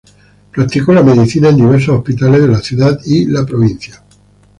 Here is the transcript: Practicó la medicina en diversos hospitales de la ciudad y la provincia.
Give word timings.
Practicó 0.51 0.93
la 0.93 1.03
medicina 1.03 1.49
en 1.49 1.57
diversos 1.57 1.95
hospitales 1.99 2.41
de 2.41 2.47
la 2.47 2.57
ciudad 2.57 2.99
y 3.05 3.25
la 3.27 3.45
provincia. 3.45 4.01